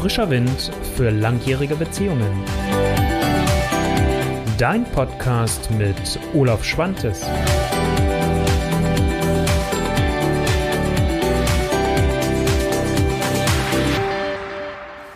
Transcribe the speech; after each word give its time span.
Frischer 0.00 0.30
Wind 0.30 0.70
für 0.94 1.10
langjährige 1.10 1.74
Beziehungen. 1.74 2.44
Dein 4.56 4.84
Podcast 4.84 5.72
mit 5.72 6.20
Olaf 6.34 6.62
Schwantes. 6.62 7.22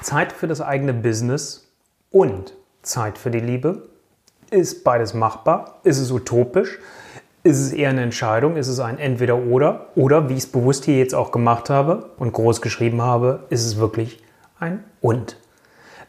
Zeit 0.00 0.32
für 0.32 0.48
das 0.48 0.60
eigene 0.60 0.92
Business 0.92 1.72
und 2.10 2.54
Zeit 2.82 3.18
für 3.18 3.30
die 3.30 3.38
Liebe. 3.38 3.88
Ist 4.50 4.82
beides 4.82 5.14
machbar? 5.14 5.78
Ist 5.84 6.00
es 6.00 6.10
utopisch? 6.10 6.80
Ist 7.44 7.60
es 7.60 7.72
eher 7.72 7.90
eine 7.90 8.02
Entscheidung? 8.02 8.56
Ist 8.56 8.66
es 8.66 8.80
ein 8.80 8.98
Entweder-Oder? 8.98 9.86
Oder, 9.94 10.28
wie 10.28 10.32
ich 10.32 10.40
es 10.40 10.50
bewusst 10.50 10.86
hier 10.86 10.98
jetzt 10.98 11.14
auch 11.14 11.30
gemacht 11.30 11.70
habe 11.70 12.10
und 12.18 12.32
groß 12.32 12.60
geschrieben 12.60 13.00
habe, 13.00 13.44
ist 13.48 13.64
es 13.64 13.76
wirklich 13.76 14.18
ein 14.62 14.84
Und? 15.00 15.36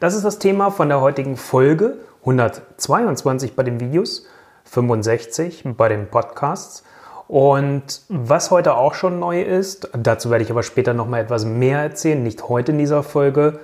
Das 0.00 0.14
ist 0.14 0.24
das 0.24 0.38
Thema 0.38 0.70
von 0.70 0.88
der 0.88 1.00
heutigen 1.00 1.36
Folge 1.36 1.98
122 2.20 3.56
bei 3.56 3.64
den 3.64 3.80
Videos, 3.80 4.26
65 4.64 5.64
bei 5.76 5.88
den 5.88 6.06
Podcasts. 6.08 6.84
Und 7.26 8.02
was 8.08 8.50
heute 8.50 8.76
auch 8.76 8.94
schon 8.94 9.18
neu 9.18 9.42
ist, 9.42 9.90
dazu 9.92 10.30
werde 10.30 10.44
ich 10.44 10.50
aber 10.50 10.62
später 10.62 10.94
noch 10.94 11.08
mal 11.08 11.20
etwas 11.20 11.44
mehr 11.44 11.80
erzählen, 11.80 12.22
nicht 12.22 12.48
heute 12.48 12.72
in 12.72 12.78
dieser 12.78 13.02
Folge. 13.02 13.58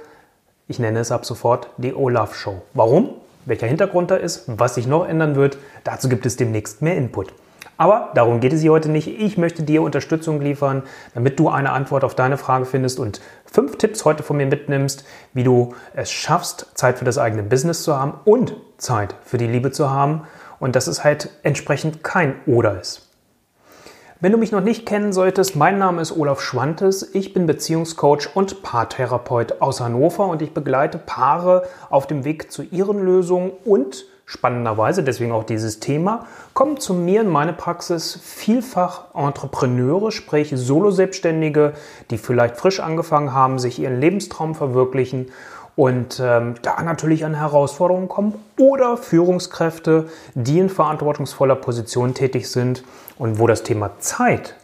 Ich 0.66 0.78
nenne 0.78 0.98
es 0.98 1.12
ab 1.12 1.24
sofort 1.24 1.68
die 1.76 1.94
Olaf 1.94 2.34
Show. 2.34 2.62
Warum? 2.74 3.10
Welcher 3.44 3.66
Hintergrund 3.66 4.10
da 4.10 4.16
ist, 4.16 4.44
was 4.46 4.74
sich 4.74 4.86
noch 4.86 5.06
ändern 5.06 5.36
wird, 5.36 5.56
dazu 5.84 6.08
gibt 6.08 6.26
es 6.26 6.36
demnächst 6.36 6.82
mehr 6.82 6.96
Input. 6.96 7.32
Aber 7.80 8.10
darum 8.12 8.40
geht 8.40 8.52
es 8.52 8.60
hier 8.60 8.72
heute 8.72 8.90
nicht. 8.90 9.08
Ich 9.08 9.38
möchte 9.38 9.62
dir 9.62 9.80
Unterstützung 9.80 10.42
liefern, 10.42 10.82
damit 11.14 11.40
du 11.40 11.48
eine 11.48 11.72
Antwort 11.72 12.04
auf 12.04 12.14
deine 12.14 12.36
Frage 12.36 12.66
findest 12.66 13.00
und 13.00 13.22
fünf 13.46 13.78
Tipps 13.78 14.04
heute 14.04 14.22
von 14.22 14.36
mir 14.36 14.44
mitnimmst, 14.44 15.06
wie 15.32 15.44
du 15.44 15.72
es 15.94 16.10
schaffst, 16.10 16.72
Zeit 16.74 16.98
für 16.98 17.06
das 17.06 17.16
eigene 17.16 17.42
Business 17.42 17.82
zu 17.82 17.98
haben 17.98 18.20
und 18.26 18.54
Zeit 18.76 19.14
für 19.24 19.38
die 19.38 19.46
Liebe 19.46 19.72
zu 19.72 19.88
haben 19.88 20.24
und 20.58 20.76
dass 20.76 20.88
es 20.88 21.04
halt 21.04 21.30
entsprechend 21.42 22.04
kein 22.04 22.34
Oder 22.44 22.78
ist. 22.78 23.08
Wenn 24.20 24.32
du 24.32 24.36
mich 24.36 24.52
noch 24.52 24.60
nicht 24.60 24.84
kennen 24.84 25.14
solltest, 25.14 25.56
mein 25.56 25.78
Name 25.78 26.02
ist 26.02 26.14
Olaf 26.14 26.42
Schwantes. 26.42 27.14
Ich 27.14 27.32
bin 27.32 27.46
Beziehungscoach 27.46 28.36
und 28.36 28.62
Paartherapeut 28.62 29.62
aus 29.62 29.80
Hannover 29.80 30.26
und 30.26 30.42
ich 30.42 30.52
begleite 30.52 30.98
Paare 30.98 31.62
auf 31.88 32.06
dem 32.06 32.26
Weg 32.26 32.52
zu 32.52 32.62
ihren 32.62 33.02
Lösungen 33.02 33.52
und 33.64 34.04
spannenderweise, 34.30 35.02
deswegen 35.02 35.32
auch 35.32 35.42
dieses 35.42 35.80
Thema, 35.80 36.26
kommen 36.54 36.78
zu 36.78 36.94
mir 36.94 37.22
in 37.22 37.28
meine 37.28 37.52
Praxis 37.52 38.16
vielfach 38.22 39.12
Entrepreneure, 39.12 40.12
sprich 40.12 40.52
Solo-Selbstständige, 40.54 41.72
die 42.10 42.18
vielleicht 42.18 42.56
frisch 42.56 42.78
angefangen 42.78 43.34
haben, 43.34 43.58
sich 43.58 43.80
ihren 43.80 44.00
Lebenstraum 44.00 44.54
verwirklichen 44.54 45.32
und 45.74 46.20
ähm, 46.22 46.54
da 46.62 46.80
natürlich 46.80 47.24
an 47.24 47.34
Herausforderungen 47.34 48.08
kommen 48.08 48.34
oder 48.56 48.96
Führungskräfte, 48.96 50.08
die 50.34 50.60
in 50.60 50.68
verantwortungsvoller 50.68 51.56
Position 51.56 52.14
tätig 52.14 52.48
sind 52.48 52.84
und 53.18 53.40
wo 53.40 53.48
das 53.48 53.64
Thema 53.64 53.98
Zeit 53.98 54.54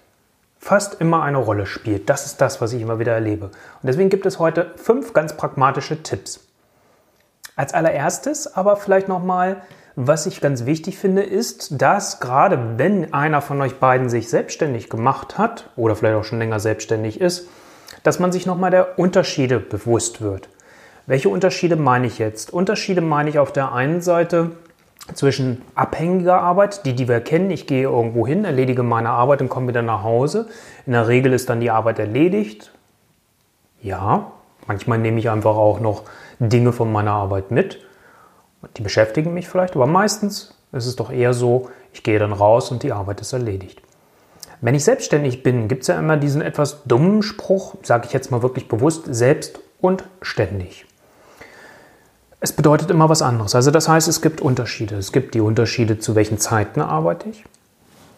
fast 0.60 1.00
immer 1.00 1.24
eine 1.24 1.38
Rolle 1.38 1.66
spielt. 1.66 2.08
Das 2.08 2.24
ist 2.24 2.40
das, 2.40 2.60
was 2.60 2.72
ich 2.72 2.82
immer 2.82 3.00
wieder 3.00 3.12
erlebe. 3.12 3.46
Und 3.46 3.52
deswegen 3.82 4.10
gibt 4.10 4.26
es 4.26 4.38
heute 4.38 4.70
fünf 4.76 5.12
ganz 5.12 5.36
pragmatische 5.36 6.04
Tipps. 6.04 6.45
Als 7.56 7.72
allererstes 7.72 8.54
aber 8.54 8.76
vielleicht 8.76 9.08
nochmal, 9.08 9.62
was 9.96 10.26
ich 10.26 10.42
ganz 10.42 10.66
wichtig 10.66 10.98
finde, 10.98 11.22
ist, 11.22 11.80
dass 11.80 12.20
gerade 12.20 12.78
wenn 12.78 13.14
einer 13.14 13.40
von 13.40 13.60
euch 13.62 13.76
beiden 13.76 14.10
sich 14.10 14.28
selbstständig 14.28 14.90
gemacht 14.90 15.38
hat 15.38 15.70
oder 15.74 15.96
vielleicht 15.96 16.16
auch 16.16 16.24
schon 16.24 16.38
länger 16.38 16.60
selbstständig 16.60 17.18
ist, 17.18 17.48
dass 18.02 18.18
man 18.18 18.30
sich 18.30 18.44
nochmal 18.44 18.70
der 18.70 18.98
Unterschiede 18.98 19.58
bewusst 19.58 20.20
wird. 20.20 20.50
Welche 21.06 21.30
Unterschiede 21.30 21.76
meine 21.76 22.06
ich 22.06 22.18
jetzt? 22.18 22.52
Unterschiede 22.52 23.00
meine 23.00 23.30
ich 23.30 23.38
auf 23.38 23.52
der 23.52 23.72
einen 23.72 24.02
Seite 24.02 24.50
zwischen 25.14 25.62
abhängiger 25.74 26.40
Arbeit, 26.42 26.84
die, 26.84 26.94
die 26.94 27.08
wir 27.08 27.20
kennen. 27.20 27.50
Ich 27.50 27.66
gehe 27.66 27.84
irgendwo 27.84 28.26
hin, 28.26 28.44
erledige 28.44 28.82
meine 28.82 29.10
Arbeit 29.10 29.40
und 29.40 29.48
komme 29.48 29.68
wieder 29.68 29.82
nach 29.82 30.02
Hause. 30.02 30.48
In 30.84 30.92
der 30.92 31.08
Regel 31.08 31.32
ist 31.32 31.48
dann 31.48 31.60
die 31.60 31.70
Arbeit 31.70 32.00
erledigt. 32.00 32.72
Ja, 33.80 34.32
manchmal 34.66 34.98
nehme 34.98 35.20
ich 35.20 35.30
einfach 35.30 35.56
auch 35.56 35.80
noch 35.80 36.02
Dinge 36.38 36.72
von 36.72 36.92
meiner 36.92 37.12
Arbeit 37.12 37.50
mit. 37.50 37.78
Die 38.76 38.82
beschäftigen 38.82 39.34
mich 39.34 39.48
vielleicht, 39.48 39.76
aber 39.76 39.86
meistens 39.86 40.54
ist 40.72 40.86
es 40.86 40.96
doch 40.96 41.10
eher 41.10 41.32
so, 41.32 41.70
ich 41.92 42.02
gehe 42.02 42.18
dann 42.18 42.32
raus 42.32 42.70
und 42.70 42.82
die 42.82 42.92
Arbeit 42.92 43.20
ist 43.20 43.32
erledigt. 43.32 43.80
Wenn 44.60 44.74
ich 44.74 44.84
selbstständig 44.84 45.42
bin, 45.42 45.68
gibt 45.68 45.82
es 45.82 45.88
ja 45.88 45.98
immer 45.98 46.16
diesen 46.16 46.40
etwas 46.40 46.82
dummen 46.84 47.22
Spruch, 47.22 47.76
sage 47.82 48.06
ich 48.06 48.12
jetzt 48.12 48.30
mal 48.30 48.42
wirklich 48.42 48.68
bewusst, 48.68 49.04
selbst 49.06 49.60
und 49.80 50.04
ständig. 50.22 50.86
Es 52.40 52.52
bedeutet 52.52 52.90
immer 52.90 53.08
was 53.08 53.22
anderes. 53.22 53.54
Also 53.54 53.70
das 53.70 53.88
heißt, 53.88 54.08
es 54.08 54.22
gibt 54.22 54.40
Unterschiede. 54.40 54.96
Es 54.96 55.12
gibt 55.12 55.34
die 55.34 55.40
Unterschiede, 55.40 55.98
zu 55.98 56.14
welchen 56.14 56.38
Zeiten 56.38 56.80
arbeite 56.80 57.28
ich. 57.28 57.44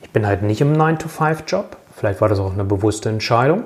Ich 0.03 0.11
bin 0.11 0.27
halt 0.27 0.43
nicht 0.43 0.61
im 0.61 0.75
9-to-5-Job. 0.75 1.77
Vielleicht 1.95 2.21
war 2.21 2.29
das 2.29 2.39
auch 2.39 2.53
eine 2.53 2.65
bewusste 2.65 3.09
Entscheidung. 3.09 3.65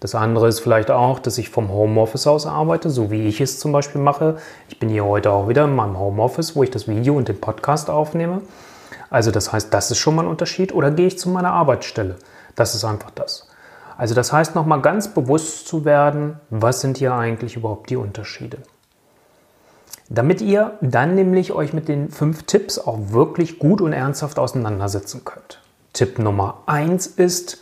Das 0.00 0.14
andere 0.14 0.46
ist 0.46 0.60
vielleicht 0.60 0.90
auch, 0.90 1.18
dass 1.18 1.38
ich 1.38 1.50
vom 1.50 1.70
Homeoffice 1.70 2.26
aus 2.28 2.46
arbeite, 2.46 2.88
so 2.88 3.10
wie 3.10 3.26
ich 3.26 3.40
es 3.40 3.58
zum 3.58 3.72
Beispiel 3.72 4.00
mache. 4.00 4.36
Ich 4.68 4.78
bin 4.78 4.88
hier 4.88 5.04
heute 5.04 5.32
auch 5.32 5.48
wieder 5.48 5.64
in 5.64 5.74
meinem 5.74 5.98
Homeoffice, 5.98 6.54
wo 6.54 6.62
ich 6.62 6.70
das 6.70 6.86
Video 6.86 7.16
und 7.16 7.26
den 7.26 7.40
Podcast 7.40 7.90
aufnehme. 7.90 8.42
Also 9.10 9.30
das 9.32 9.52
heißt, 9.52 9.74
das 9.74 9.90
ist 9.90 9.98
schon 9.98 10.14
mal 10.14 10.22
ein 10.22 10.28
Unterschied. 10.28 10.72
Oder 10.72 10.92
gehe 10.92 11.08
ich 11.08 11.18
zu 11.18 11.28
meiner 11.28 11.52
Arbeitsstelle? 11.52 12.16
Das 12.54 12.74
ist 12.74 12.84
einfach 12.84 13.10
das. 13.10 13.48
Also 13.96 14.14
das 14.14 14.32
heißt, 14.32 14.54
nochmal 14.54 14.80
ganz 14.80 15.08
bewusst 15.08 15.66
zu 15.66 15.84
werden, 15.84 16.38
was 16.50 16.80
sind 16.80 16.98
hier 16.98 17.14
eigentlich 17.14 17.56
überhaupt 17.56 17.90
die 17.90 17.96
Unterschiede. 17.96 18.58
Damit 20.08 20.40
ihr 20.40 20.78
dann 20.80 21.16
nämlich 21.16 21.52
euch 21.52 21.72
mit 21.72 21.88
den 21.88 22.08
fünf 22.10 22.44
Tipps 22.44 22.78
auch 22.78 22.98
wirklich 23.10 23.58
gut 23.58 23.80
und 23.80 23.92
ernsthaft 23.92 24.38
auseinandersetzen 24.38 25.24
könnt. 25.24 25.60
Tipp 25.92 26.20
Nummer 26.20 26.62
eins 26.66 27.08
ist, 27.08 27.58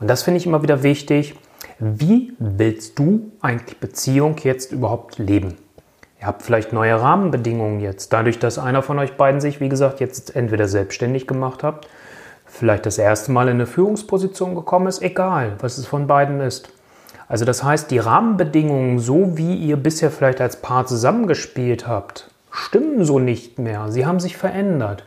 und 0.00 0.08
das 0.08 0.22
finde 0.22 0.38
ich 0.38 0.46
immer 0.46 0.62
wieder 0.62 0.82
wichtig, 0.82 1.36
wie 1.78 2.32
willst 2.38 2.98
du 2.98 3.32
eigentlich 3.40 3.78
Beziehung 3.78 4.36
jetzt 4.42 4.72
überhaupt 4.72 5.18
leben? 5.18 5.56
Ihr 6.20 6.26
habt 6.26 6.42
vielleicht 6.42 6.72
neue 6.72 7.00
Rahmenbedingungen 7.00 7.80
jetzt, 7.80 8.12
dadurch, 8.12 8.38
dass 8.38 8.58
einer 8.58 8.82
von 8.82 8.98
euch 8.98 9.16
beiden 9.16 9.40
sich, 9.40 9.60
wie 9.60 9.68
gesagt, 9.68 10.00
jetzt 10.00 10.34
entweder 10.34 10.68
selbstständig 10.68 11.26
gemacht 11.26 11.62
habt, 11.62 11.88
vielleicht 12.46 12.86
das 12.86 12.98
erste 12.98 13.32
Mal 13.32 13.48
in 13.48 13.54
eine 13.54 13.66
Führungsposition 13.66 14.54
gekommen 14.54 14.86
ist, 14.86 15.02
egal, 15.02 15.56
was 15.60 15.76
es 15.76 15.86
von 15.86 16.06
beiden 16.06 16.40
ist. 16.40 16.70
Also 17.28 17.44
das 17.44 17.64
heißt, 17.64 17.90
die 17.90 17.98
Rahmenbedingungen, 17.98 18.98
so 18.98 19.36
wie 19.36 19.54
ihr 19.54 19.76
bisher 19.76 20.10
vielleicht 20.10 20.40
als 20.40 20.62
Paar 20.62 20.86
zusammengespielt 20.86 21.88
habt, 21.88 22.30
stimmen 22.50 23.04
so 23.04 23.18
nicht 23.18 23.58
mehr. 23.58 23.90
Sie 23.90 24.06
haben 24.06 24.20
sich 24.20 24.36
verändert. 24.36 25.04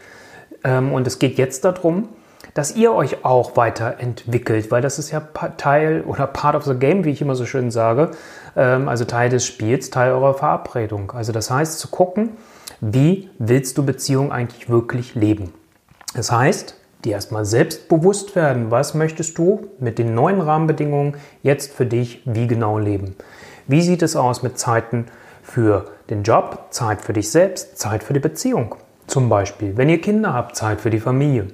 Ähm, 0.64 0.92
und 0.92 1.08
es 1.08 1.20
geht 1.20 1.38
jetzt 1.38 1.64
darum, 1.64 2.10
dass 2.54 2.76
ihr 2.76 2.94
euch 2.94 3.24
auch 3.26 3.56
weiterentwickelt, 3.56 4.72
weil 4.72 4.82
das 4.82 5.00
ist 5.00 5.12
ja 5.12 5.20
Teil 5.58 6.02
oder 6.02 6.28
Part 6.28 6.56
of 6.56 6.64
the 6.64 6.76
Game, 6.76 7.06
wie 7.06 7.12
ich 7.12 7.22
immer 7.22 7.36
so 7.36 7.46
schön 7.46 7.72
sage, 7.72 8.12
ähm, 8.56 8.88
also 8.88 9.06
Teil 9.06 9.30
des 9.30 9.46
Spiels, 9.46 9.90
Teil 9.90 10.12
eurer 10.12 10.34
Verabredung. 10.34 11.12
Also 11.12 11.32
das 11.32 11.52
heißt 11.52 11.80
zu 11.80 11.90
gucken, 11.90 12.32
wie 12.82 13.30
willst 13.40 13.78
du 13.78 13.86
Beziehung 13.86 14.32
eigentlich 14.32 14.70
wirklich 14.70 15.16
leben. 15.16 15.54
Das 16.14 16.32
heißt, 16.32 16.76
dir 17.06 17.14
erstmal 17.14 17.46
selbst 17.46 17.90
bewusst 17.90 18.36
werden, 18.36 18.72
was 18.72 18.94
möchtest 18.94 19.38
du 19.38 19.68
mit 19.80 20.00
den 20.00 20.14
neuen 20.14 20.42
Rahmenbedingungen 20.42 21.16
jetzt 21.44 21.74
für 21.74 21.86
dich 21.86 22.22
wie 22.26 22.48
genau 22.48 22.80
leben. 22.80 23.16
Wie 23.68 23.82
sieht 23.82 24.02
es 24.02 24.16
aus 24.16 24.44
mit 24.44 24.58
Zeiten 24.58 25.06
für 25.44 25.86
den 26.10 26.24
Job, 26.24 26.68
Zeit 26.72 27.02
für 27.02 27.14
dich 27.14 27.30
selbst, 27.30 27.78
Zeit 27.78 28.04
für 28.04 28.14
die 28.14 28.20
Beziehung? 28.20 28.76
Zum 29.08 29.30
Beispiel, 29.30 29.78
wenn 29.78 29.90
ihr 29.90 30.02
Kinder 30.02 30.34
habt, 30.34 30.56
Zeit 30.56 30.82
für 30.82 30.90
die 30.90 31.00
Familie. 31.00 31.48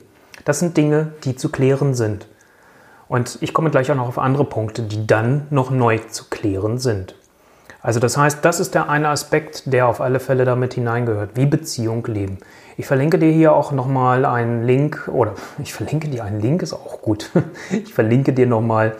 Das 0.46 0.60
sind 0.60 0.78
Dinge, 0.78 1.14
die 1.24 1.36
zu 1.36 1.50
klären 1.50 1.94
sind. 1.94 2.28
Und 3.08 3.38
ich 3.42 3.54
komme 3.54 3.70
gleich 3.70 3.92
auch 3.92 3.96
noch 3.96 4.08
auf 4.08 4.18
andere 4.18 4.46
Punkte, 4.46 4.82
die 4.82 5.06
dann 5.06 5.48
noch 5.50 5.72
neu 5.72 6.00
zu 6.10 6.26
klären 6.30 6.78
sind. 6.78 7.16
Also 7.82 8.00
das 8.00 8.16
heißt, 8.16 8.44
das 8.46 8.62
ist 8.62 8.76
der 8.76 8.90
eine 8.90 9.10
Aspekt, 9.10 9.64
der 9.72 9.88
auf 9.88 10.00
alle 10.00 10.22
Fälle 10.22 10.46
damit 10.46 10.74
hineingehört, 10.74 11.32
wie 11.36 11.46
Beziehung 11.46 12.06
leben. 12.08 12.38
Ich 12.78 12.88
verlinke 12.88 13.20
dir 13.20 13.30
hier 13.30 13.54
auch 13.54 13.74
nochmal 13.74 14.26
einen 14.26 14.64
Link, 14.64 15.10
oder 15.12 15.34
ich 15.62 15.74
verlinke 15.74 16.08
dir 16.08 16.24
einen 16.24 16.40
Link, 16.40 16.64
ist 16.64 16.74
auch 16.74 17.02
gut. 17.02 17.30
Ich 17.72 17.94
verlinke 17.94 18.32
dir 18.32 18.48
nochmal 18.48 18.96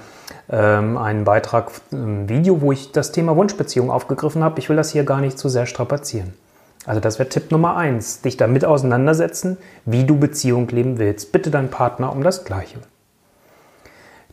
ähm, 0.50 0.98
einen 0.98 1.24
Beitrag, 1.24 1.72
ein 1.92 2.28
Video, 2.28 2.62
wo 2.62 2.74
ich 2.74 2.92
das 2.92 3.14
Thema 3.14 3.38
Wunschbeziehung 3.38 3.90
aufgegriffen 3.90 4.44
habe. 4.44 4.60
Ich 4.60 4.68
will 4.68 4.76
das 4.76 4.92
hier 4.92 5.06
gar 5.06 5.22
nicht 5.22 5.40
zu 5.40 5.48
sehr 5.48 5.66
strapazieren. 5.66 6.34
Also 6.86 7.00
das 7.00 7.18
wäre 7.18 7.30
Tipp 7.30 7.52
Nummer 7.52 7.78
eins, 7.78 8.22
dich 8.22 8.38
damit 8.38 8.66
auseinandersetzen, 8.66 9.58
wie 9.86 10.04
du 10.04 10.18
Beziehung 10.18 10.68
leben 10.68 11.00
willst. 11.00 11.32
Bitte 11.32 11.50
deinen 11.50 11.70
Partner 11.70 12.12
um 12.12 12.24
das 12.24 12.44
Gleiche. 12.44 12.80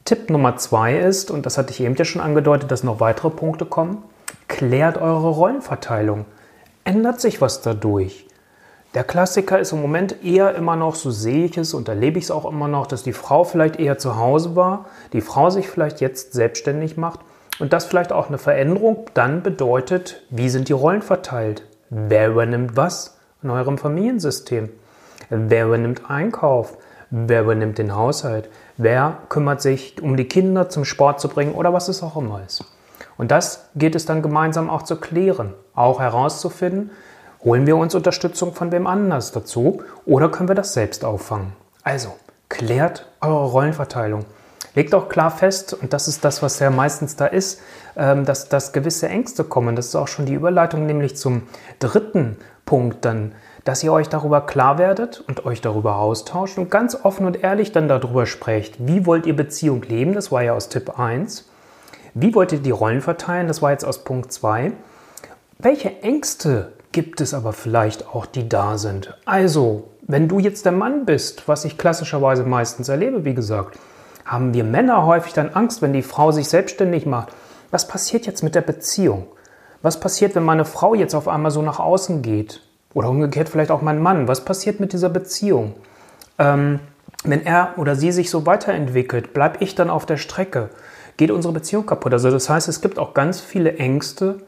Tipp 0.05 0.31
Nummer 0.31 0.56
zwei 0.56 0.99
ist, 0.99 1.31
und 1.31 1.47
das 1.47 1.58
hatte 1.58 1.70
ich 1.70 1.81
eben 1.81 1.94
ja 1.94 2.05
schon 2.05 2.23
angedeutet, 2.23 2.70
dass 2.70 2.82
noch 2.82 3.00
weitere 3.00 3.31
Punkte 3.31 3.67
kommen, 3.67 4.02
klärt 4.49 4.99
eure 4.99 5.29
Rollenverteilung. 5.29 6.25
Ändert 6.82 7.20
sich 7.20 7.41
was 7.41 7.61
dadurch? 7.61 8.26
Der 8.94 9.05
Klassiker 9.05 9.61
ist 9.61 9.70
im 9.70 9.81
Moment 9.81 10.25
eher 10.25 10.56
immer 10.56 10.75
noch, 10.75 10.96
so 10.96 11.12
sehe 11.12 11.44
ich 11.44 11.56
es 11.56 11.75
und 11.75 11.88
erlebe 11.88 12.19
ich 12.19 12.25
es 12.25 12.31
auch 12.32 12.44
immer 12.44 12.67
noch, 12.67 12.88
dass 12.88 13.05
die 13.05 13.12
Frau 13.12 13.44
vielleicht 13.44 13.79
eher 13.79 13.99
zu 13.99 14.17
Hause 14.17 14.56
war, 14.56 14.87
die 15.12 15.20
Frau 15.20 15.50
sich 15.50 15.69
vielleicht 15.69 16.00
jetzt 16.00 16.32
selbstständig 16.32 16.96
macht 16.96 17.20
Und 17.61 17.75
das 17.75 17.85
vielleicht 17.85 18.11
auch 18.11 18.29
eine 18.29 18.38
Veränderung 18.38 19.05
dann 19.14 19.43
bedeutet, 19.43 20.23
wie 20.31 20.49
sind 20.49 20.69
die 20.69 20.73
Rollen 20.73 21.03
verteilt? 21.03 21.62
Wer 21.93 22.29
übernimmt 22.29 22.77
was 22.77 23.19
in 23.43 23.51
eurem 23.51 23.77
Familiensystem? 23.77 24.69
Wer 25.29 25.67
übernimmt 25.67 26.09
Einkauf? 26.09 26.79
Wer 27.11 27.43
übernimmt 27.43 27.79
den 27.79 27.97
Haushalt? 27.97 28.49
Wer 28.77 29.19
kümmert 29.29 29.61
sich 29.61 30.01
um 30.01 30.17
die 30.17 30.29
Kinder 30.29 30.69
zum 30.69 30.85
Sport 30.85 31.21
zu 31.21 31.29
bringen 31.29 31.53
oder 31.53 31.73
was 31.73 31.89
es 31.89 32.05
auch 32.05 32.17
immer 32.17 32.43
ist? 32.47 32.65
Und 33.19 33.33
das 33.33 33.71
geht 33.75 33.97
es 33.97 34.07
dann 34.07 34.23
gemeinsam 34.23 34.71
auch 34.71 34.83
zu 34.83 34.97
klären, 34.97 35.55
auch 35.75 35.99
herauszufinden, 35.99 36.93
holen 37.43 37.67
wir 37.67 37.77
uns 37.77 37.97
Unterstützung 37.97 38.55
von 38.55 38.71
wem 38.71 38.87
anders 38.87 39.33
dazu 39.33 39.83
oder 40.07 40.29
können 40.29 40.49
wir 40.49 40.55
das 40.55 40.75
selbst 40.75 41.05
auffangen? 41.05 41.55
Also, 41.83 42.15
klärt 42.49 43.11
eure 43.21 43.47
Rollenverteilung. 43.47 44.27
Legt 44.75 44.94
auch 44.94 45.08
klar 45.08 45.31
fest, 45.31 45.75
und 45.75 45.93
das 45.93 46.06
ist 46.06 46.25
das, 46.25 46.43
was 46.43 46.58
ja 46.61 46.70
meistens 46.70 47.17
da 47.17 47.26
ist, 47.26 47.61
ähm, 47.96 48.25
dass, 48.25 48.49
dass 48.49 48.72
gewisse 48.72 49.08
Ängste 49.08 49.44
kommen. 49.44 49.75
Das 49.76 49.87
ist 49.87 49.96
auch 49.96 50.08
schon 50.08 50.26
die 50.26 50.34
Überleitung 50.34 50.87
nämlich 50.87 51.17
zum 51.17 51.43
dritten 51.81 52.37
Punkt 52.67 53.05
dann, 53.05 53.32
dass 53.64 53.82
ihr 53.82 53.93
euch 53.93 54.08
darüber 54.08 54.43
klar 54.43 54.78
werdet 54.78 55.25
und 55.26 55.44
euch 55.44 55.61
darüber 55.61 55.96
austauscht 55.96 56.56
und 56.56 56.70
ganz 56.70 56.96
offen 57.02 57.26
und 57.26 57.43
ehrlich 57.43 57.72
dann 57.72 57.88
darüber 57.88 58.26
sprecht. 58.26 58.76
Wie 58.78 59.06
wollt 59.06 59.26
ihr 59.26 59.34
Beziehung 59.34 59.82
leben? 59.82 60.14
Das 60.14 60.31
war 60.31 60.43
ja 60.43 60.55
aus 60.55 60.69
Tipp 60.69 60.99
1. 60.99 61.49
Wie 62.14 62.34
wollt 62.34 62.52
ihr 62.52 62.58
die 62.58 62.70
Rollen 62.70 63.00
verteilen? 63.00 63.49
Das 63.49 63.62
war 63.62 63.72
jetzt 63.72 63.84
aus 63.84 64.05
Punkt 64.05 64.32
2. 64.32 64.72
Welche 65.58 66.02
Ängste 66.02 66.72
gibt 66.93 67.20
es 67.20 67.34
aber 67.34 67.52
vielleicht 67.52 68.08
auch, 68.08 68.26
die 68.26 68.49
da 68.49 68.78
sind? 68.78 69.17
Also, 69.25 69.88
wenn 70.02 70.28
du 70.28 70.38
jetzt 70.38 70.64
der 70.64 70.72
Mann 70.72 71.05
bist, 71.05 71.46
was 71.49 71.64
ich 71.64 71.78
klassischerweise 71.78 72.44
meistens 72.44 72.88
erlebe, 72.88 73.25
wie 73.25 73.34
gesagt, 73.34 73.78
haben 74.25 74.55
wir 74.55 74.64
Männer 74.64 75.06
häufig 75.06 75.32
dann 75.32 75.50
Angst, 75.50 75.82
wenn 75.82 75.93
die 75.93 76.02
Frau 76.02 76.32
sich 76.32 76.49
selbstständig 76.49 77.06
macht. 77.06 77.28
Was 77.70 77.88
passiert 77.88 78.26
jetzt 78.26 78.43
mit 78.43 78.55
der 78.55 78.61
Beziehung? 78.62 79.26
Was 79.82 80.00
passiert, 80.00 80.34
wenn 80.34 80.44
meine 80.44 80.64
Frau 80.64 80.94
jetzt 80.94 81.14
auf 81.14 81.28
einmal 81.28 81.50
so 81.50 81.62
nach 81.62 81.78
außen 81.78 82.22
geht? 82.22 82.62
Oder 82.93 83.08
umgekehrt 83.08 83.49
vielleicht 83.49 83.70
auch 83.70 83.82
mein 83.82 84.02
Mann. 84.02 84.28
Was 84.28 84.44
passiert 84.44 84.81
mit 84.81 84.93
dieser 84.93 85.08
Beziehung? 85.08 85.75
Ähm, 86.38 86.81
wenn 87.25 87.44
er 87.44 87.75
oder 87.76 87.96
sie 87.96 88.12
sich 88.12 88.31
so 88.31 88.46
weiterentwickelt, 88.46 89.32
bleibe 89.32 89.58
ich 89.61 89.75
dann 89.75 89.90
auf 89.90 90.06
der 90.06 90.17
Strecke? 90.17 90.70
Geht 91.17 91.31
unsere 91.31 91.52
Beziehung 91.52 91.87
kaputt? 91.87 92.12
Also 92.12 92.31
das 92.31 92.49
heißt, 92.49 92.69
es 92.69 92.81
gibt 92.81 92.99
auch 92.99 93.14
ganz 93.14 93.40
viele 93.40 93.76
Ängste 93.76 94.40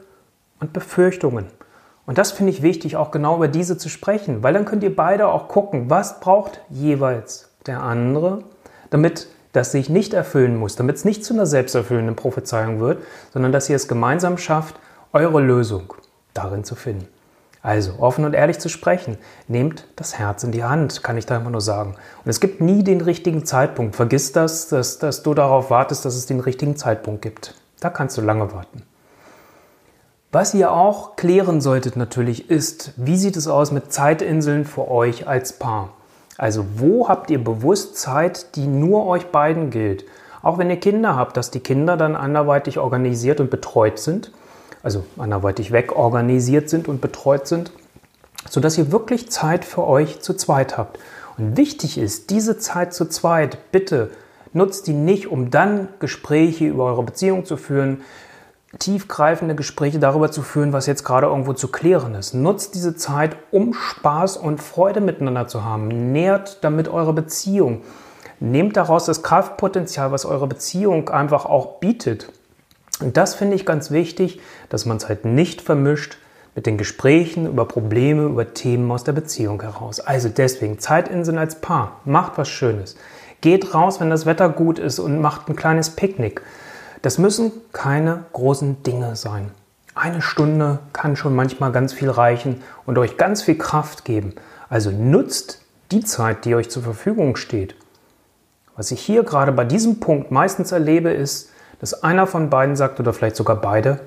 und 0.59 0.73
Befürchtungen. 0.73 1.47
Und 2.07 2.19
das 2.19 2.33
finde 2.33 2.51
ich 2.51 2.63
wichtig, 2.63 2.97
auch 2.97 3.11
genau 3.11 3.37
über 3.37 3.49
diese 3.49 3.79
zu 3.79 3.89
sprechen, 3.89 4.43
weil 4.43 4.55
dann 4.55 4.65
könnt 4.65 4.83
ihr 4.83 4.95
beide 4.95 5.29
auch 5.29 5.49
gucken, 5.49 5.89
was 5.89 6.19
braucht 6.19 6.61
jeweils 6.69 7.51
der 7.67 7.83
andere, 7.83 8.43
damit 8.91 9.29
das 9.53 9.73
sich 9.73 9.89
nicht 9.89 10.15
erfüllen 10.15 10.57
muss, 10.57 10.77
damit 10.77 10.97
es 10.97 11.05
nicht 11.05 11.25
zu 11.25 11.35
einer 11.35 11.47
selbsterfüllenden 11.47 12.17
Prophezeiung 12.17 12.81
wird, 12.81 13.03
sondern 13.33 13.53
dass 13.53 13.69
ihr 13.69 13.77
es 13.77 13.89
gemeinsam 13.89 14.39
schafft, 14.39 14.77
eure 15.13 15.41
Lösung 15.41 15.95
darin 16.35 16.65
zu 16.65 16.75
finden. 16.75 17.07
Also 17.63 17.93
offen 18.01 18.25
und 18.25 18.35
ehrlich 18.35 18.59
zu 18.59 18.69
sprechen. 18.69 19.19
Nehmt 19.47 19.87
das 19.95 20.19
Herz 20.19 20.43
in 20.43 20.51
die 20.51 20.65
Hand, 20.65 21.05
kann 21.05 21.17
ich 21.17 21.27
da 21.27 21.37
immer 21.37 21.51
nur 21.51 21.61
sagen. 21.61 21.95
Und 22.25 22.31
es 22.31 22.41
gibt 22.41 22.61
nie 22.61 22.83
den 22.83 23.01
richtigen 23.01 23.45
Zeitpunkt. 23.45 23.95
Vergiss 23.95 24.33
das, 24.33 24.69
dass, 24.69 24.99
dass 24.99 25.23
du 25.23 25.33
darauf 25.33 25.71
wartest, 25.71 26.05
dass 26.05 26.17
es 26.17 26.27
den 26.27 26.41
richtigen 26.41 26.77
Zeitpunkt 26.77 27.23
gibt. 27.23 27.55
Da 27.79 27.89
kannst 27.89 28.17
du 28.19 28.21
lange 28.21 28.53
warten. 28.53 28.83
Was 30.33 30.55
ihr 30.55 30.73
auch 30.73 31.15
klären 31.15 31.61
solltet 31.61 31.97
natürlich 31.97 32.51
ist, 32.51 32.95
wie 32.97 33.19
sieht 33.19 33.37
es 33.37 33.47
aus 33.47 33.71
mit 33.71 33.93
Zeitinseln 33.93 34.65
für 34.65 34.91
euch 34.91 35.29
als 35.29 35.53
Paar? 35.53 35.91
Also 36.43 36.67
wo 36.77 37.09
habt 37.09 37.31
ihr 37.31 37.43
bewusst 37.43 37.97
Zeit, 37.97 38.57
die 38.57 38.67
nur 38.67 39.07
euch 39.07 39.27
beiden 39.27 39.71
gilt? 39.71 40.05
Auch 40.43 40.59
wenn 40.59 40.71
ihr 40.71 40.81
Kinder 40.81 41.15
habt, 41.17 41.37
dass 41.37 41.51
die 41.51 41.61
Kinder 41.61 41.97
dann 41.97 42.17
anderweitig 42.17 42.79
organisiert 42.79 43.41
und 43.41 43.51
betreut 43.51 43.99
sind 43.99 44.33
also 44.83 45.05
anderweitig 45.17 45.73
wegorganisiert 45.73 46.69
sind 46.69 46.89
und 46.89 47.01
betreut 47.01 47.47
sind, 47.47 47.73
sodass 48.49 48.77
ihr 48.79 48.93
wirklich 48.93 49.31
Zeit 49.31 49.65
für 49.65 49.87
euch 49.87 50.21
zu 50.21 50.35
zweit 50.35 50.77
habt. 50.77 50.99
Und 51.39 51.57
wichtig 51.57 51.99
ist, 51.99 52.31
diese 52.31 52.59
Zeit 52.59 52.93
zu 52.93 53.07
zweit, 53.07 53.71
bitte 53.73 54.11
nutzt 54.53 54.87
die 54.87 54.93
nicht, 54.93 55.29
um 55.29 55.51
dann 55.51 55.89
Gespräche 55.99 56.67
über 56.67 56.85
eure 56.85 57.05
Beziehung 57.05 57.45
zu 57.45 57.57
führen, 57.57 58.03
tiefgreifende 58.79 59.55
Gespräche 59.55 59.99
darüber 59.99 60.31
zu 60.31 60.43
führen, 60.43 60.73
was 60.73 60.87
jetzt 60.87 61.05
gerade 61.05 61.27
irgendwo 61.27 61.53
zu 61.53 61.69
klären 61.69 62.15
ist. 62.15 62.35
Nutzt 62.35 62.75
diese 62.75 62.97
Zeit, 62.97 63.37
um 63.51 63.75
Spaß 63.75 64.37
und 64.37 64.63
Freude 64.63 65.01
miteinander 65.01 65.47
zu 65.47 65.65
haben. 65.65 66.13
Nährt 66.13 66.65
damit 66.65 66.89
eure 66.89 67.13
Beziehung. 67.13 67.83
Nehmt 68.41 68.77
daraus 68.77 69.05
das 69.05 69.23
Kraftpotenzial, 69.23 70.11
was 70.11 70.25
eure 70.25 70.47
Beziehung 70.47 71.09
einfach 71.11 71.45
auch 71.45 71.79
bietet. 71.79 72.33
Und 73.01 73.17
das 73.17 73.35
finde 73.35 73.57
ich 73.57 73.67
ganz 73.67 73.91
wichtig, 73.91 74.41
dass 74.69 74.87
man 74.87 74.97
es 74.97 75.09
halt 75.09 75.25
nicht 75.25 75.61
vermischt 75.61 76.19
mit 76.55 76.67
den 76.67 76.77
Gesprächen 76.77 77.47
über 77.47 77.67
Probleme, 77.67 78.25
über 78.25 78.53
Themen 78.53 78.91
aus 78.91 79.05
der 79.05 79.13
Beziehung 79.13 79.63
heraus. 79.63 80.01
Also 80.01 80.29
deswegen 80.29 80.79
Zeitinseln 80.79 81.39
als 81.39 81.61
Paar. 81.61 82.01
Macht 82.05 82.37
was 82.37 82.49
Schönes. 82.49 82.97
Geht 83.41 83.75
raus, 83.75 84.01
wenn 84.01 84.11
das 84.11 84.27
Wetter 84.27 84.49
gut 84.49 84.79
ist 84.79 84.99
und 84.99 85.21
macht 85.21 85.49
ein 85.49 85.57
kleines 85.57 85.91
Picknick. 85.91 86.43
Das 87.03 87.19
müssen 87.19 87.51
keine 87.73 88.25
großen 88.33 88.85
Dinge 88.85 89.17
sein. 89.17 89.51
Eine 89.95 90.23
Stunde 90.23 90.79
kann 90.93 91.17
schon 91.17 91.35
manchmal 91.35 91.73
ganz 91.73 91.93
viel 91.93 92.09
reichen 92.09 92.63
und 92.87 92.97
euch 92.97 93.17
ganz 93.17 93.43
viel 93.43 93.59
Kraft 93.59 94.05
geben. 94.05 94.35
Also 94.71 94.91
nutzt 94.91 95.61
die 95.91 96.05
Zeit, 96.05 96.45
die 96.45 96.55
euch 96.55 96.71
zur 96.71 96.85
Verfügung 96.85 97.35
steht. 97.35 97.75
Was 98.77 98.93
ich 98.93 99.01
hier 99.01 99.25
gerade 99.25 99.53
bei 99.53 99.65
diesem 99.65 100.01
Punkt 100.01 100.31
meistens 100.31 100.71
erlebe, 100.71 101.11
ist, 101.11 101.51
dass 101.81 102.05
einer 102.05 102.29
von 102.29 102.49
beiden 102.49 102.77
sagt 102.77 103.01
oder 103.01 103.13
vielleicht 103.13 103.37
sogar 103.37 103.57
beide, 103.57 104.01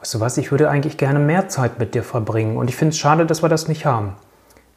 weißt 0.00 0.14
du 0.14 0.20
was, 0.20 0.36
ich 0.36 0.50
würde 0.50 0.68
eigentlich 0.68 0.98
gerne 0.98 1.18
mehr 1.18 1.48
Zeit 1.48 1.78
mit 1.78 1.94
dir 1.94 2.04
verbringen 2.04 2.58
und 2.58 2.68
ich 2.68 2.76
finde 2.76 2.90
es 2.90 2.98
schade, 2.98 3.24
dass 3.24 3.42
wir 3.42 3.48
das 3.48 3.66
nicht 3.66 3.86
haben. 3.86 4.14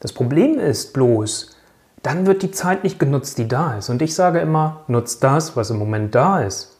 Das 0.00 0.14
Problem 0.14 0.58
ist 0.58 0.94
bloß, 0.94 1.56
dann 2.02 2.26
wird 2.26 2.42
die 2.42 2.50
Zeit 2.50 2.82
nicht 2.82 2.98
genutzt, 2.98 3.36
die 3.36 3.46
da 3.46 3.76
ist. 3.76 3.90
Und 3.90 4.00
ich 4.00 4.14
sage 4.14 4.40
immer, 4.40 4.80
nutzt 4.88 5.22
das, 5.22 5.56
was 5.56 5.68
im 5.68 5.78
Moment 5.78 6.14
da 6.14 6.40
ist. 6.40 6.79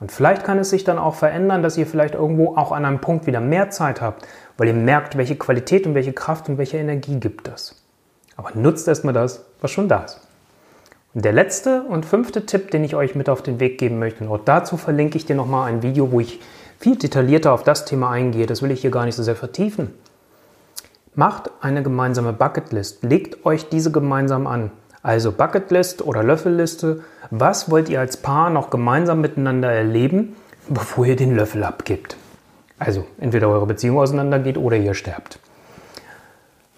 Und 0.00 0.10
vielleicht 0.10 0.44
kann 0.44 0.58
es 0.58 0.70
sich 0.70 0.82
dann 0.82 0.98
auch 0.98 1.14
verändern, 1.14 1.62
dass 1.62 1.76
ihr 1.76 1.86
vielleicht 1.86 2.14
irgendwo 2.14 2.56
auch 2.56 2.72
an 2.72 2.86
einem 2.86 3.00
Punkt 3.00 3.26
wieder 3.26 3.40
mehr 3.40 3.68
Zeit 3.70 4.00
habt, 4.00 4.26
weil 4.56 4.68
ihr 4.68 4.74
merkt, 4.74 5.16
welche 5.16 5.36
Qualität 5.36 5.86
und 5.86 5.94
welche 5.94 6.14
Kraft 6.14 6.48
und 6.48 6.56
welche 6.56 6.78
Energie 6.78 7.20
gibt 7.20 7.46
das. 7.46 7.82
Aber 8.36 8.50
nutzt 8.54 8.88
erstmal 8.88 9.12
das, 9.12 9.44
was 9.60 9.70
schon 9.70 9.88
da 9.88 10.04
ist. 10.04 10.20
Und 11.12 11.24
der 11.24 11.32
letzte 11.32 11.82
und 11.82 12.06
fünfte 12.06 12.46
Tipp, 12.46 12.70
den 12.70 12.82
ich 12.84 12.94
euch 12.94 13.14
mit 13.14 13.28
auf 13.28 13.42
den 13.42 13.60
Weg 13.60 13.78
geben 13.78 13.98
möchte, 13.98 14.24
und 14.24 14.30
auch 14.30 14.44
dazu 14.44 14.76
verlinke 14.76 15.18
ich 15.18 15.26
dir 15.26 15.36
nochmal 15.36 15.68
ein 15.68 15.82
Video, 15.82 16.12
wo 16.12 16.20
ich 16.20 16.40
viel 16.78 16.96
detaillierter 16.96 17.52
auf 17.52 17.62
das 17.62 17.84
Thema 17.84 18.10
eingehe. 18.10 18.46
Das 18.46 18.62
will 18.62 18.70
ich 18.70 18.80
hier 18.80 18.90
gar 18.90 19.04
nicht 19.04 19.16
so 19.16 19.22
sehr 19.22 19.36
vertiefen. 19.36 19.92
Macht 21.14 21.50
eine 21.60 21.82
gemeinsame 21.82 22.32
Bucketlist. 22.32 23.02
Legt 23.02 23.44
euch 23.44 23.68
diese 23.68 23.90
gemeinsam 23.90 24.46
an. 24.46 24.70
Also 25.02 25.32
Bucketlist 25.32 26.02
oder 26.02 26.22
Löffelliste. 26.22 27.02
Was 27.30 27.70
wollt 27.70 27.88
ihr 27.88 28.00
als 28.00 28.18
Paar 28.18 28.50
noch 28.50 28.70
gemeinsam 28.70 29.20
miteinander 29.20 29.72
erleben, 29.72 30.36
bevor 30.68 31.06
ihr 31.06 31.16
den 31.16 31.34
Löffel 31.34 31.64
abgibt? 31.64 32.16
Also 32.78 33.06
entweder 33.18 33.48
eure 33.48 33.66
Beziehung 33.66 33.98
auseinandergeht 33.98 34.58
oder 34.58 34.76
ihr 34.76 34.94
sterbt. 34.94 35.38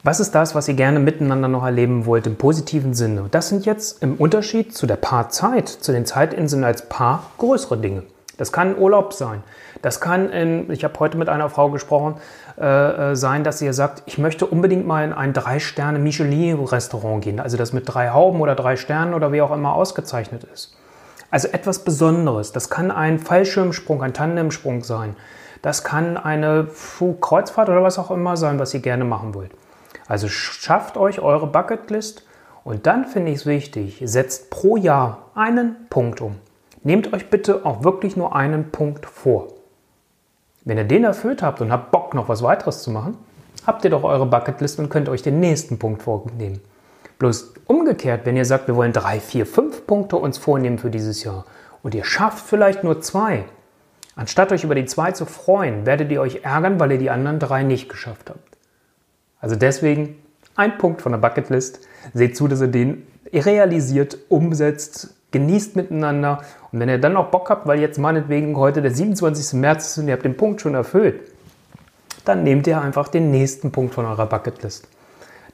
Was 0.04 0.18
ist 0.18 0.32
das, 0.32 0.56
was 0.56 0.66
ihr 0.66 0.74
gerne 0.74 0.98
miteinander 0.98 1.46
noch 1.46 1.64
erleben 1.64 2.06
wollt 2.06 2.26
im 2.26 2.34
positiven 2.34 2.92
Sinne? 2.92 3.26
Das 3.30 3.48
sind 3.48 3.66
jetzt 3.66 4.02
im 4.02 4.16
Unterschied 4.16 4.74
zu 4.74 4.86
der 4.86 4.96
Paarzeit, 4.96 5.68
zu 5.68 5.92
den 5.92 6.06
Zeitinseln 6.06 6.64
als 6.64 6.88
Paar, 6.88 7.30
größere 7.38 7.78
Dinge. 7.78 8.02
Das 8.42 8.50
kann 8.50 8.76
Urlaub 8.76 9.12
sein. 9.12 9.44
Das 9.82 10.00
kann, 10.00 10.28
in, 10.30 10.68
ich 10.68 10.82
habe 10.82 10.98
heute 10.98 11.16
mit 11.16 11.28
einer 11.28 11.48
Frau 11.48 11.70
gesprochen, 11.70 12.16
äh, 12.60 13.12
äh, 13.12 13.14
sein, 13.14 13.44
dass 13.44 13.60
sie 13.60 13.72
sagt, 13.72 14.02
ich 14.06 14.18
möchte 14.18 14.46
unbedingt 14.46 14.84
mal 14.84 15.04
in 15.04 15.12
ein 15.12 15.32
Drei-Sterne-Michelin-Restaurant 15.32 17.22
gehen. 17.22 17.38
Also 17.38 17.56
das 17.56 17.72
mit 17.72 17.84
drei 17.86 18.10
Hauben 18.10 18.40
oder 18.40 18.56
drei 18.56 18.74
Sternen 18.74 19.14
oder 19.14 19.30
wie 19.30 19.42
auch 19.42 19.52
immer 19.52 19.74
ausgezeichnet 19.74 20.42
ist. 20.52 20.76
Also 21.30 21.46
etwas 21.46 21.84
Besonderes. 21.84 22.50
Das 22.50 22.68
kann 22.68 22.90
ein 22.90 23.20
Fallschirmsprung, 23.20 24.02
ein 24.02 24.12
Tandemsprung 24.12 24.82
sein. 24.82 25.14
Das 25.62 25.84
kann 25.84 26.16
eine 26.16 26.66
Kreuzfahrt 27.20 27.68
oder 27.68 27.84
was 27.84 27.96
auch 28.00 28.10
immer 28.10 28.36
sein, 28.36 28.58
was 28.58 28.74
ihr 28.74 28.80
gerne 28.80 29.04
machen 29.04 29.36
wollt. 29.36 29.52
Also 30.08 30.26
schafft 30.26 30.96
euch 30.96 31.20
eure 31.20 31.46
Bucketlist 31.46 32.26
und 32.64 32.88
dann 32.88 33.04
finde 33.04 33.30
ich 33.30 33.36
es 33.38 33.46
wichtig, 33.46 34.02
setzt 34.04 34.50
pro 34.50 34.76
Jahr 34.76 35.30
einen 35.36 35.86
Punkt 35.90 36.20
um. 36.20 36.40
Nehmt 36.84 37.12
euch 37.12 37.30
bitte 37.30 37.64
auch 37.64 37.84
wirklich 37.84 38.16
nur 38.16 38.34
einen 38.34 38.70
Punkt 38.70 39.06
vor. 39.06 39.48
Wenn 40.64 40.78
ihr 40.78 40.84
den 40.84 41.04
erfüllt 41.04 41.42
habt 41.42 41.60
und 41.60 41.72
habt 41.72 41.90
Bock, 41.90 42.14
noch 42.14 42.28
was 42.28 42.42
weiteres 42.42 42.82
zu 42.82 42.90
machen, 42.90 43.16
habt 43.66 43.84
ihr 43.84 43.90
doch 43.90 44.04
eure 44.04 44.26
Bucketlist 44.26 44.78
und 44.78 44.88
könnt 44.88 45.08
euch 45.08 45.22
den 45.22 45.40
nächsten 45.40 45.78
Punkt 45.78 46.02
vornehmen. 46.02 46.60
Bloß 47.18 47.54
umgekehrt, 47.66 48.26
wenn 48.26 48.36
ihr 48.36 48.44
sagt, 48.44 48.66
wir 48.66 48.76
wollen 48.76 48.92
drei, 48.92 49.20
vier, 49.20 49.46
fünf 49.46 49.86
Punkte 49.86 50.16
uns 50.16 50.38
vornehmen 50.38 50.78
für 50.78 50.90
dieses 50.90 51.22
Jahr 51.22 51.44
und 51.82 51.94
ihr 51.94 52.04
schafft 52.04 52.46
vielleicht 52.46 52.82
nur 52.82 53.00
zwei, 53.00 53.44
anstatt 54.16 54.52
euch 54.52 54.64
über 54.64 54.74
die 54.74 54.86
zwei 54.86 55.12
zu 55.12 55.26
freuen, 55.26 55.86
werdet 55.86 56.10
ihr 56.10 56.20
euch 56.20 56.40
ärgern, 56.44 56.80
weil 56.80 56.92
ihr 56.92 56.98
die 56.98 57.10
anderen 57.10 57.38
drei 57.38 57.62
nicht 57.62 57.88
geschafft 57.88 58.30
habt. 58.30 58.56
Also 59.40 59.56
deswegen 59.56 60.16
ein 60.56 60.78
Punkt 60.78 61.02
von 61.02 61.12
der 61.12 61.18
Bucketlist. 61.18 61.86
Seht 62.14 62.36
zu, 62.36 62.48
dass 62.48 62.60
ihr 62.60 62.68
den 62.68 63.06
realisiert, 63.32 64.18
umsetzt, 64.28 65.14
genießt 65.32 65.76
miteinander. 65.76 66.42
Und 66.70 66.80
wenn 66.80 66.88
ihr 66.88 66.98
dann 66.98 67.14
noch 67.14 67.30
Bock 67.30 67.50
habt, 67.50 67.66
weil 67.66 67.80
jetzt 67.80 67.98
meinetwegen 67.98 68.56
heute 68.56 68.82
der 68.82 68.94
27. 68.94 69.58
März 69.58 69.88
ist 69.88 69.98
und 69.98 70.08
ihr 70.08 70.14
habt 70.14 70.24
den 70.24 70.36
Punkt 70.36 70.60
schon 70.60 70.74
erfüllt, 70.74 71.20
dann 72.24 72.44
nehmt 72.44 72.66
ihr 72.66 72.80
einfach 72.80 73.08
den 73.08 73.30
nächsten 73.30 73.72
Punkt 73.72 73.94
von 73.94 74.06
eurer 74.06 74.26
Bucketlist. 74.26 74.86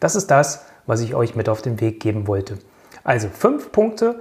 Das 0.01 0.15
ist 0.15 0.31
das, 0.31 0.65
was 0.87 1.01
ich 1.01 1.15
euch 1.15 1.35
mit 1.35 1.49
auf 1.49 1.63
den 1.63 1.81
Weg 1.81 2.01
geben 2.01 2.27
wollte. 2.27 2.59
Also 3.05 3.29
fünf 3.29 3.73
Punkte, 3.73 4.21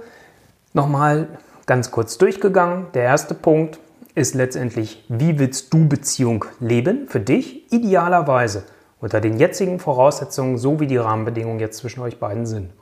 nochmal 0.72 1.28
ganz 1.66 1.90
kurz 1.90 2.18
durchgegangen. 2.18 2.86
Der 2.94 3.02
erste 3.02 3.34
Punkt 3.34 3.78
ist 4.14 4.34
letztendlich, 4.34 5.04
wie 5.08 5.38
willst 5.38 5.72
du 5.72 5.86
Beziehung 5.86 6.44
leben 6.60 7.06
für 7.08 7.20
dich? 7.20 7.70
Idealerweise 7.72 8.64
unter 9.00 9.20
den 9.20 9.38
jetzigen 9.38 9.78
Voraussetzungen, 9.78 10.58
so 10.58 10.80
wie 10.80 10.86
die 10.86 10.96
Rahmenbedingungen 10.96 11.60
jetzt 11.60 11.78
zwischen 11.78 12.00
euch 12.00 12.18
beiden 12.18 12.46
sind. 12.46 12.72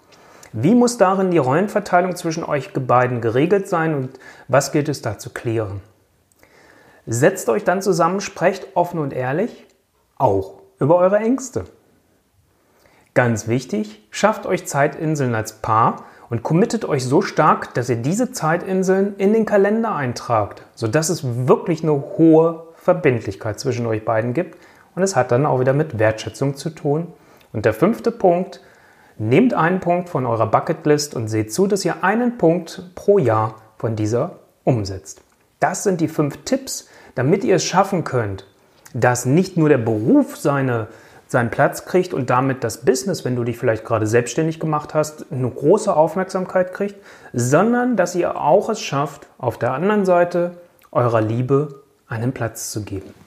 Wie 0.59 0.75
muss 0.75 0.97
darin 0.97 1.31
die 1.31 1.37
Rollenverteilung 1.37 2.17
zwischen 2.17 2.43
euch 2.43 2.73
beiden 2.73 3.21
geregelt 3.21 3.69
sein 3.69 3.95
und 3.95 4.19
was 4.49 4.73
gilt 4.73 4.89
es 4.89 5.03
da 5.03 5.19
zu 5.19 5.29
klären? 5.29 5.83
Setzt 7.05 7.51
euch 7.51 7.63
dann 7.63 7.83
zusammen, 7.83 8.23
sprecht 8.23 8.69
offen 8.75 8.99
und 8.99 9.13
ehrlich, 9.13 9.67
auch 10.17 10.55
über 10.79 10.97
eure 10.97 11.19
Ängste. 11.19 11.67
Ganz 13.13 13.49
wichtig, 13.49 14.09
schafft 14.11 14.47
euch 14.47 14.67
Zeitinseln 14.67 15.35
als 15.35 15.61
Paar 15.61 16.07
und 16.31 16.43
committet 16.43 16.87
euch 16.87 17.05
so 17.05 17.21
stark, 17.21 17.75
dass 17.75 17.91
ihr 17.91 17.97
diese 17.97 18.33
Zeitinseln 18.33 19.15
in 19.19 19.35
den 19.35 19.45
Kalender 19.45 19.95
eintragt, 19.95 20.65
sodass 20.75 21.11
es 21.11 21.47
wirklich 21.47 21.83
eine 21.83 21.93
hohe 21.93 22.69
Verbindlichkeit 22.77 23.61
zwischen 23.61 23.85
euch 23.85 24.07
beiden 24.07 24.33
gibt 24.33 24.57
und 24.95 25.03
es 25.03 25.17
hat 25.17 25.33
dann 25.33 25.45
auch 25.45 25.61
wieder 25.61 25.75
mit 25.75 25.99
Wertschätzung 25.99 26.57
zu 26.57 26.71
tun. 26.71 27.09
Und 27.53 27.67
der 27.67 27.75
fünfte 27.75 28.11
Punkt, 28.11 28.63
nehmt 29.19 29.55
einen 29.55 29.81
Punkt 29.81 30.09
von 30.09 30.27
eurer 30.27 30.47
Bucketlist 30.47 31.15
und 31.15 31.29
seht 31.29 31.53
zu, 31.53 31.67
dass 31.67 31.85
ihr 31.85 32.05
einen 32.05 32.39
Punkt 32.39 32.91
pro 32.95 33.19
Jahr 33.19 33.57
von 33.79 33.97
dieser 33.97 34.39
umsetzt. 34.65 35.23
Das 35.61 35.83
sind 35.83 36.01
die 36.01 36.09
fünf 36.09 36.45
Tipps, 36.45 36.89
damit 37.15 37.45
ihr 37.45 37.57
es 37.57 37.65
schaffen 37.65 38.05
könnt, 38.05 38.47
dass 38.93 39.25
nicht 39.25 39.57
nur 39.57 39.69
der 39.69 39.79
Beruf 39.79 40.37
seine, 40.37 40.89
seinen 41.29 41.51
Platz 41.51 41.87
kriegt 41.87 42.13
und 42.13 42.31
damit 42.31 42.63
das 42.63 42.85
Business, 42.85 43.25
wenn 43.25 43.37
du 43.37 43.45
dich 43.45 43.59
vielleicht 43.59 43.85
gerade 43.85 44.07
selbstständig 44.07 44.61
gemacht 44.61 44.95
hast, 44.95 45.27
eine 45.31 45.49
große 45.51 45.95
Aufmerksamkeit 45.95 46.73
kriegt, 46.73 46.97
sondern 47.33 47.97
dass 47.97 48.15
ihr 48.15 48.37
auch 48.37 48.69
es 48.69 48.81
schafft, 48.81 49.27
auf 49.39 49.59
der 49.59 49.73
anderen 49.73 50.05
Seite 50.05 50.53
eurer 50.93 51.21
Liebe 51.21 51.83
einen 52.09 52.33
Platz 52.33 52.71
zu 52.71 52.83
geben. 52.83 53.26